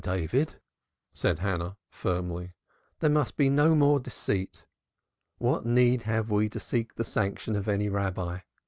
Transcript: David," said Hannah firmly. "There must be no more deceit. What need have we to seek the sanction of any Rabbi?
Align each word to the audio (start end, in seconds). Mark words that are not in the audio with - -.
David," 0.03 0.55
said 1.13 1.37
Hannah 1.37 1.77
firmly. 1.91 2.55
"There 3.01 3.09
must 3.11 3.37
be 3.37 3.51
no 3.51 3.75
more 3.75 3.99
deceit. 3.99 4.65
What 5.37 5.63
need 5.63 6.01
have 6.09 6.31
we 6.31 6.49
to 6.49 6.59
seek 6.59 6.95
the 6.95 7.03
sanction 7.03 7.55
of 7.55 7.67
any 7.67 7.87
Rabbi? 7.87 8.39